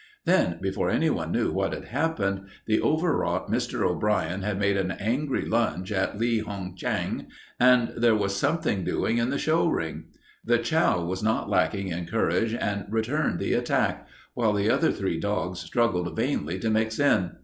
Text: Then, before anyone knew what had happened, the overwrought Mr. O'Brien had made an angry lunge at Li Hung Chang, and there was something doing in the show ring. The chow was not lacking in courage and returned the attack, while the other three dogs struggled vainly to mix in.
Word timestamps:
Then, 0.25 0.57
before 0.59 0.89
anyone 0.89 1.31
knew 1.31 1.51
what 1.51 1.73
had 1.73 1.85
happened, 1.85 2.47
the 2.65 2.81
overwrought 2.81 3.51
Mr. 3.51 3.83
O'Brien 3.87 4.41
had 4.41 4.59
made 4.59 4.75
an 4.75 4.89
angry 4.89 5.45
lunge 5.45 5.91
at 5.91 6.17
Li 6.17 6.39
Hung 6.39 6.75
Chang, 6.75 7.27
and 7.59 7.89
there 7.95 8.15
was 8.15 8.35
something 8.35 8.83
doing 8.83 9.19
in 9.19 9.29
the 9.29 9.37
show 9.37 9.67
ring. 9.67 10.05
The 10.43 10.57
chow 10.57 11.05
was 11.05 11.21
not 11.21 11.51
lacking 11.51 11.89
in 11.89 12.07
courage 12.07 12.51
and 12.55 12.87
returned 12.89 13.37
the 13.37 13.53
attack, 13.53 14.07
while 14.33 14.53
the 14.53 14.71
other 14.71 14.91
three 14.91 15.19
dogs 15.19 15.59
struggled 15.59 16.15
vainly 16.17 16.57
to 16.61 16.71
mix 16.71 16.97
in. 16.97 17.33